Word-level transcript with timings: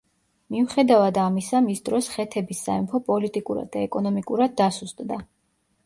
მიუხედავად 0.53 1.19
ამისა 1.23 1.61
მის 1.67 1.83
დროს 1.91 2.09
ხეთების 2.15 2.65
სამეფო 2.69 3.05
პოლიტიკურად 3.13 3.71
და 3.77 3.87
ეკონომიკურად 3.91 4.61
დასუსტდა. 4.65 5.25